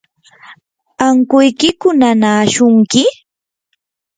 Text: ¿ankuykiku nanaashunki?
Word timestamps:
¿ankuykiku 1.07 1.87
nanaashunki? 1.99 3.03